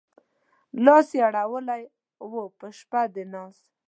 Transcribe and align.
لاس 0.85 1.07
يې 1.17 1.21
اړولی 1.27 1.83
و 2.31 2.33
په 2.57 2.67
شپه 2.77 3.01
د 3.13 3.15
ناز 3.33 3.57